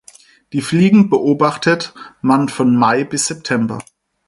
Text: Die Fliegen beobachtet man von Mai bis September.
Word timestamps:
Die 0.51 0.61
Fliegen 0.61 1.11
beobachtet 1.11 1.93
man 2.23 2.49
von 2.49 2.75
Mai 2.75 3.03
bis 3.03 3.27
September. 3.27 3.77